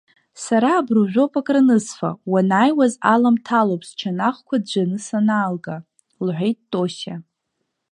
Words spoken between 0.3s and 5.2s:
Сара абружәоуп акранысфа, уанааиуаз аламҭалоуп счанахқәа ӡәӡәаны